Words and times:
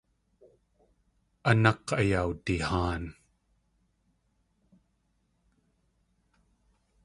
A 1.49 1.51
nák̲ 1.63 1.87
ayawdihaan. 1.99 3.03